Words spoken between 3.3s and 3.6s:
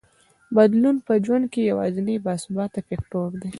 دی.